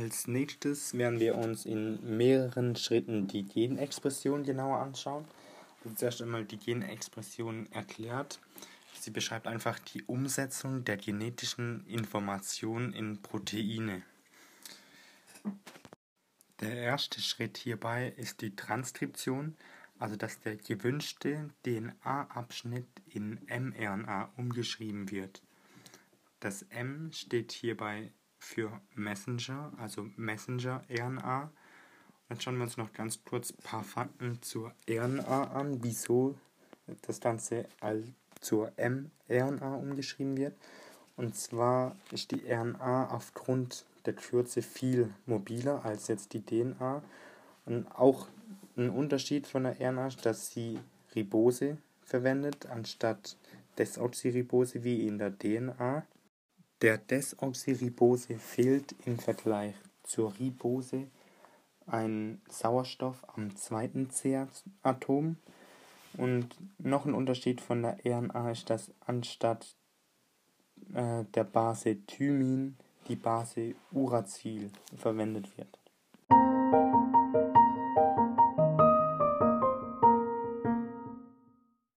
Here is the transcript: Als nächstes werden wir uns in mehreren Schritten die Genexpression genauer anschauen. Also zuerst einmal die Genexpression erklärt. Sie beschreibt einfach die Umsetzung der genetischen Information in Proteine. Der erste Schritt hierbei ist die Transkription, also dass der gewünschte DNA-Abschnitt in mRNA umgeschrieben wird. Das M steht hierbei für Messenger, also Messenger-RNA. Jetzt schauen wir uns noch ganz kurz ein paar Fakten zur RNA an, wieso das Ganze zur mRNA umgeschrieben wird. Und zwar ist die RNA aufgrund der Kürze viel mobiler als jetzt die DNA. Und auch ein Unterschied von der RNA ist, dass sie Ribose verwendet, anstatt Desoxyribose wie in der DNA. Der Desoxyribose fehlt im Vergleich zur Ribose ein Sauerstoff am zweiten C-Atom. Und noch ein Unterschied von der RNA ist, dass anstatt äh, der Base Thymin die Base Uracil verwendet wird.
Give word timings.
Als 0.00 0.26
nächstes 0.26 0.96
werden 0.96 1.20
wir 1.20 1.34
uns 1.34 1.66
in 1.66 2.16
mehreren 2.16 2.74
Schritten 2.74 3.28
die 3.28 3.44
Genexpression 3.44 4.44
genauer 4.44 4.78
anschauen. 4.78 5.26
Also 5.84 5.94
zuerst 5.94 6.22
einmal 6.22 6.46
die 6.46 6.56
Genexpression 6.56 7.70
erklärt. 7.70 8.40
Sie 8.98 9.10
beschreibt 9.10 9.46
einfach 9.46 9.78
die 9.78 10.02
Umsetzung 10.04 10.86
der 10.86 10.96
genetischen 10.96 11.86
Information 11.86 12.94
in 12.94 13.20
Proteine. 13.20 14.00
Der 16.60 16.76
erste 16.76 17.20
Schritt 17.20 17.58
hierbei 17.58 18.14
ist 18.16 18.40
die 18.40 18.56
Transkription, 18.56 19.54
also 19.98 20.16
dass 20.16 20.40
der 20.40 20.56
gewünschte 20.56 21.50
DNA-Abschnitt 21.66 22.88
in 23.10 23.38
mRNA 23.50 24.32
umgeschrieben 24.38 25.10
wird. 25.10 25.42
Das 26.40 26.62
M 26.70 27.12
steht 27.12 27.52
hierbei 27.52 28.12
für 28.40 28.80
Messenger, 28.96 29.72
also 29.78 30.08
Messenger-RNA. 30.16 31.50
Jetzt 32.30 32.42
schauen 32.42 32.56
wir 32.56 32.64
uns 32.64 32.76
noch 32.76 32.92
ganz 32.92 33.22
kurz 33.24 33.52
ein 33.52 33.62
paar 33.62 33.84
Fakten 33.84 34.42
zur 34.42 34.72
RNA 34.88 35.44
an, 35.52 35.82
wieso 35.84 36.34
das 37.02 37.20
Ganze 37.20 37.66
zur 38.40 38.72
mRNA 38.76 39.74
umgeschrieben 39.76 40.36
wird. 40.36 40.56
Und 41.16 41.36
zwar 41.36 41.96
ist 42.10 42.30
die 42.30 42.50
RNA 42.50 43.10
aufgrund 43.10 43.84
der 44.06 44.14
Kürze 44.14 44.62
viel 44.62 45.12
mobiler 45.26 45.84
als 45.84 46.08
jetzt 46.08 46.32
die 46.32 46.44
DNA. 46.44 47.02
Und 47.66 47.86
auch 47.88 48.26
ein 48.76 48.90
Unterschied 48.90 49.46
von 49.46 49.64
der 49.64 49.78
RNA 49.78 50.08
ist, 50.08 50.24
dass 50.24 50.50
sie 50.50 50.78
Ribose 51.14 51.76
verwendet, 52.02 52.66
anstatt 52.66 53.36
Desoxyribose 53.78 54.82
wie 54.82 55.06
in 55.06 55.18
der 55.18 55.38
DNA. 55.38 56.06
Der 56.82 56.96
Desoxyribose 56.96 58.38
fehlt 58.38 58.94
im 59.04 59.18
Vergleich 59.18 59.74
zur 60.02 60.32
Ribose 60.38 61.08
ein 61.86 62.40
Sauerstoff 62.48 63.22
am 63.36 63.54
zweiten 63.56 64.08
C-Atom. 64.08 65.36
Und 66.14 66.56
noch 66.78 67.04
ein 67.04 67.14
Unterschied 67.14 67.60
von 67.60 67.82
der 67.82 67.98
RNA 68.04 68.52
ist, 68.52 68.70
dass 68.70 68.92
anstatt 69.06 69.76
äh, 70.94 71.24
der 71.34 71.44
Base 71.44 71.96
Thymin 72.06 72.76
die 73.08 73.16
Base 73.16 73.74
Uracil 73.92 74.70
verwendet 74.96 75.56
wird. 75.58 75.79